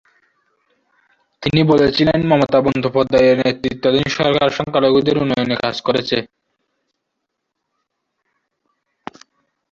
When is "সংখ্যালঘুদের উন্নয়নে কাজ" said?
4.57-5.75